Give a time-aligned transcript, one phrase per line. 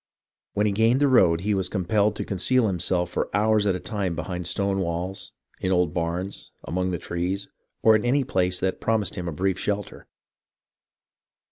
[0.53, 3.79] When he gained the road, he was compelled to conceal himself for hours at a
[3.79, 7.47] time behind stone walls, in old barns, among the trees,
[7.83, 10.07] or in any place that promised him a brief shelter.